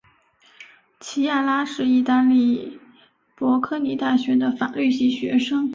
[0.99, 2.79] 琪亚拉是意大利
[3.35, 5.69] 博科尼大学的法律系学生。